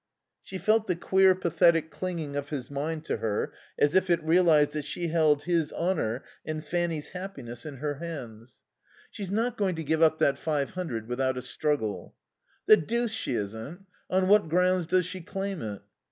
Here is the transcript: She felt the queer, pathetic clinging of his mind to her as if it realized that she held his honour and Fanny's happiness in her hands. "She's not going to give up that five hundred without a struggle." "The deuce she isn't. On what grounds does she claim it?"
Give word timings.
She 0.41 0.57
felt 0.57 0.87
the 0.87 0.95
queer, 0.95 1.35
pathetic 1.35 1.91
clinging 1.91 2.35
of 2.35 2.49
his 2.49 2.71
mind 2.71 3.05
to 3.05 3.17
her 3.17 3.53
as 3.77 3.93
if 3.93 4.09
it 4.09 4.23
realized 4.23 4.71
that 4.71 4.83
she 4.83 5.09
held 5.09 5.43
his 5.43 5.71
honour 5.73 6.23
and 6.43 6.65
Fanny's 6.65 7.09
happiness 7.09 7.67
in 7.67 7.77
her 7.77 7.99
hands. 7.99 8.61
"She's 9.11 9.29
not 9.29 9.57
going 9.59 9.75
to 9.75 9.83
give 9.83 10.01
up 10.01 10.17
that 10.17 10.39
five 10.39 10.71
hundred 10.71 11.07
without 11.07 11.37
a 11.37 11.43
struggle." 11.43 12.15
"The 12.65 12.77
deuce 12.77 13.11
she 13.13 13.35
isn't. 13.35 13.85
On 14.09 14.27
what 14.27 14.49
grounds 14.49 14.87
does 14.87 15.05
she 15.05 15.21
claim 15.21 15.61
it?" 15.61 15.83